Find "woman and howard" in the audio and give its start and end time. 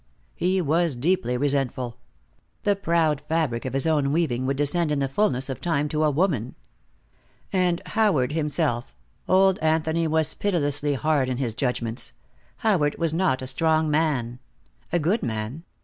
6.09-8.31